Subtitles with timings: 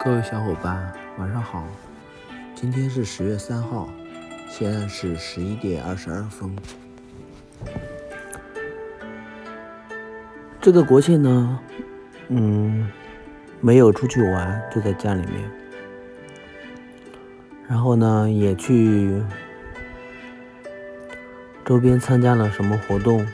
[0.00, 1.66] 各位小伙伴，晚上好！
[2.54, 3.88] 今天是十月三号，
[4.48, 6.54] 现在是十一点二十二分。
[10.60, 11.58] 这个国庆呢，
[12.28, 12.88] 嗯，
[13.60, 15.50] 没有出去玩，就在家里面。
[17.68, 19.20] 然后呢，也去
[21.64, 23.26] 周边参加了什么活动，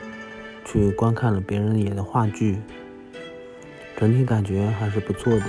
[0.65, 2.59] 去观看了别人演的话剧，
[3.95, 5.45] 整体感觉还是不错的。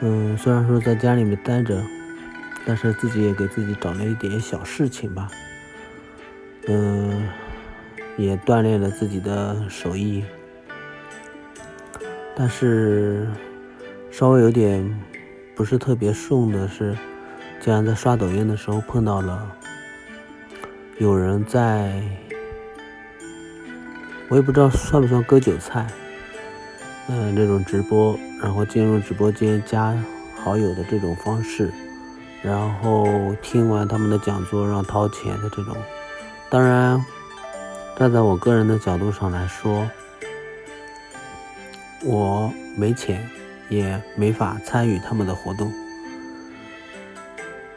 [0.00, 1.82] 嗯，虽然说在家里面待着，
[2.66, 5.28] 但是自己也给自己找了一点小事情吧。
[6.68, 7.28] 嗯，
[8.16, 10.24] 也锻炼了自己的手艺，
[12.34, 13.28] 但是
[14.10, 14.84] 稍微有点。
[15.56, 16.96] 不是特别顺的是，
[17.60, 19.54] 竟然在刷抖音的时候碰到了
[20.96, 22.02] 有人在，
[24.30, 25.86] 我也不知道算不算割韭菜，
[27.12, 29.92] 嗯，这种直播，然后进入直播间加
[30.36, 31.72] 好友的这种方式，
[32.40, 35.76] 然后听完他们的讲座让掏钱的这种，
[36.48, 37.04] 当然，
[37.98, 39.90] 站在我个人的角度上来说，
[42.04, 43.28] 我没钱。
[43.70, 45.72] 也没法参与他们的活动，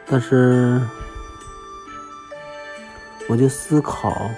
[0.08, 0.82] 但是
[3.28, 4.28] 我就思考，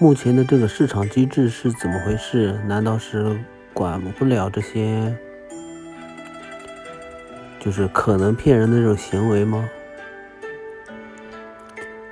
[0.00, 2.52] 目前的这个市场机制是怎么回事？
[2.68, 3.36] 难道是
[3.74, 5.12] 管不了这些，
[7.58, 9.68] 就是可能骗人的这种行为吗？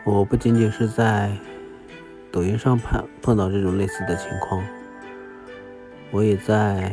[0.02, 1.30] 我不仅仅是在
[2.32, 4.60] 抖音上碰碰到这种类似的情况，
[6.10, 6.92] 我也在。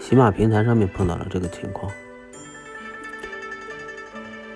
[0.00, 1.92] 起码平台上面碰到了这个情况，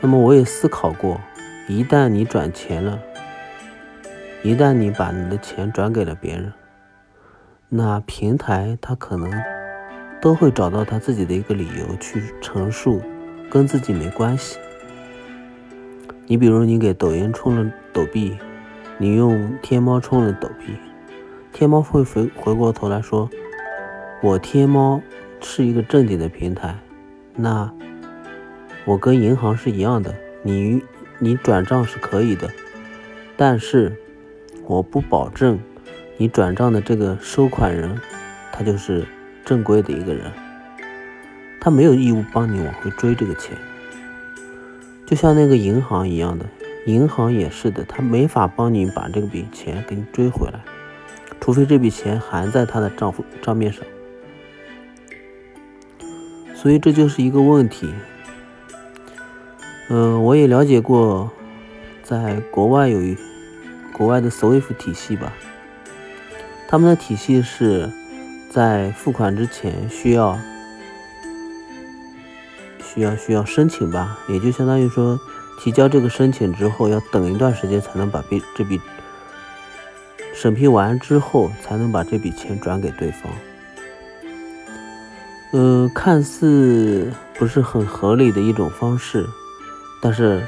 [0.00, 1.20] 那么我也思考过，
[1.68, 3.00] 一旦你转钱了，
[4.44, 6.52] 一旦你把你的钱转给了别人，
[7.70, 9.32] 那平台他可能
[10.20, 13.00] 都会找到他自己的一个理由去陈述，
[13.50, 14.58] 跟自己没关系。
[16.26, 18.36] 你比如你给抖音充了抖币，
[18.98, 20.76] 你用天猫充了抖币，
[21.50, 23.28] 天猫会回回过头来说，
[24.22, 25.00] 我天猫。
[25.46, 26.74] 是一个正经的平台，
[27.36, 27.70] 那
[28.86, 30.82] 我跟银行是一样的，你
[31.18, 32.48] 你转账是可以的，
[33.36, 33.94] 但是
[34.66, 35.58] 我不保证
[36.16, 38.00] 你转账的这个收款人
[38.52, 39.06] 他就是
[39.44, 40.30] 正规的一个人，
[41.60, 43.56] 他没有义务帮你往回追这个钱，
[45.06, 46.46] 就像那个银行一样的，
[46.86, 50.60] 银行也是的，他没法帮你把这笔钱给你追回来，
[51.40, 53.84] 除非这笔钱还在他的账户账面上。
[56.54, 57.92] 所以这就是一个问题。
[59.90, 61.30] 嗯，我也了解过，
[62.02, 63.14] 在国外有一
[63.94, 65.32] 国外的 SWIFT 体系吧。
[66.68, 67.88] 他们的体系是
[68.50, 70.36] 在付款之前需要
[72.82, 75.18] 需要需要申请吧，也就相当于说
[75.60, 78.80] 提交这个申请之后，要等一段时间才能把笔这笔
[80.34, 83.32] 审批完之后，才能把这笔钱转给对方。
[85.52, 89.24] 嗯，看似不是很合理的一种方式，
[90.02, 90.44] 但是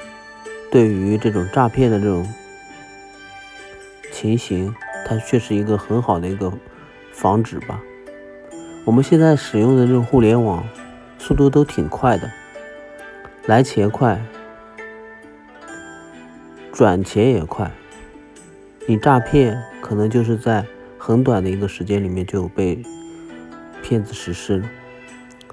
[0.73, 2.29] 对于这种诈骗的这种
[4.19, 4.75] 情形，
[5.07, 6.51] 它却是一个很好的一个
[7.13, 7.83] 防止吧。
[8.87, 10.67] 我们现在使用的这种互联网，
[11.19, 12.31] 速度都挺快的，
[13.45, 14.19] 来钱快，
[16.73, 17.71] 转钱也快，
[18.87, 20.65] 你诈骗可能就是在
[20.97, 22.83] 很短的一个时间里面就被
[23.83, 24.67] 骗子实施了。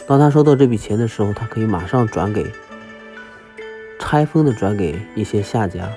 [0.08, 2.46] 当他收到这笔钱的时候，他可以马上转给，
[4.00, 5.90] 拆分的转给一些下家。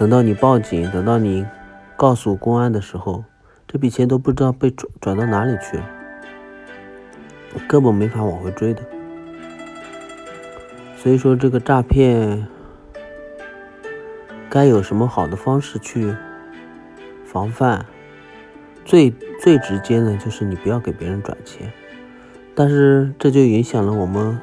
[0.00, 1.44] 等到你报警，等到你
[1.94, 3.22] 告诉公安的时候，
[3.68, 5.84] 这笔钱都不知道被转转到哪里去了，
[7.68, 8.80] 根本没法往回追的。
[10.96, 12.46] 所以说，这个诈骗
[14.48, 16.16] 该有什么好的方式去
[17.26, 17.84] 防范？
[18.86, 19.12] 最
[19.42, 21.70] 最直接的，就是你不要给别人转钱。
[22.54, 24.40] 但是这就影响了我们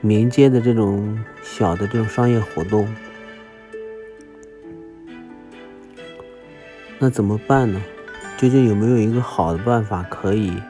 [0.00, 2.86] 民间的这种小的这种商业活动，
[7.04, 7.82] 那怎么办呢？
[8.38, 10.62] 究竟有没有一个好的办法可以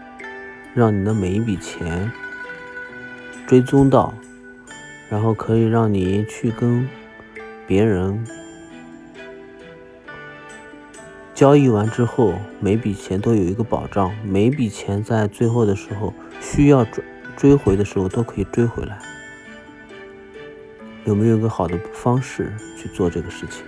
[0.73, 2.11] 让你的每一笔钱
[3.46, 4.14] 追踪到，
[5.11, 6.88] 然后可以让你去跟
[7.67, 8.26] 别人？
[11.34, 17.05] 交易完之后，每笔钱都有一个保障，每笔钱在最后的时候需要追
[17.37, 18.99] 追回的时候都可以追回来。
[21.05, 23.62] 有没有一个好的方式去做这个事情？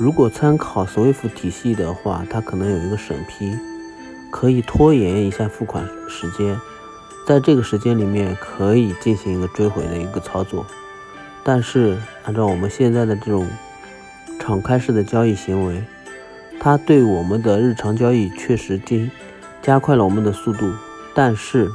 [0.00, 3.54] 如果参考 SWIFT 体系的话，它可能有一个审批，
[4.30, 6.58] 可以拖延一下付款时间，
[7.26, 10.64] 在这个时间里面可以进行一个追回的一个操作。
[11.44, 13.46] 但是按照我们现在的这种
[14.38, 15.84] 敞开式的交易行为，
[16.58, 19.10] 它对我们的日常交易确实进
[19.60, 20.72] 加快了我们的速度，
[21.14, 21.68] 但是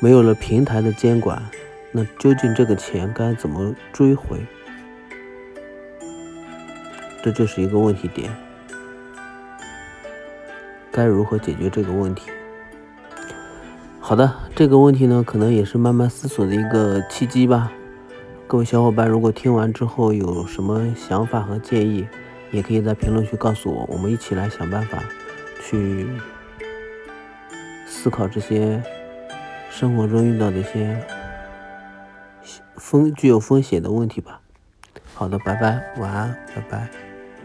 [0.00, 1.42] 没有了平台的监管，
[1.90, 4.38] 那究竟这个钱该怎么追回？
[7.22, 8.34] 这就是一个问题点，
[10.90, 12.30] 该如何解决这个问题？
[14.00, 17.72] 好的，这个问题呢，可能也是慢慢思索的一个契机吧。
[18.48, 22.06] 各位小伙伴，如果听完之后有什么想法和建议，
[22.50, 24.98] 也可以在评论区告诉我，我们一起来想办法
[25.62, 26.06] 去
[27.86, 28.82] 思考这些
[29.70, 31.00] 生活中遇到的一些
[32.76, 34.40] 风具有风险的问题吧。
[35.14, 37.11] 好的，拜拜，晚安，拜拜。